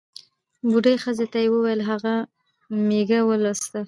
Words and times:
بوډۍ 0.69 0.95
ښځې 1.03 1.25
ته 1.31 1.37
یې 1.43 1.47
ووېل 1.53 1.81
هغه 1.91 2.13
مېږه 2.87 3.19
ولوسه. 3.23 3.79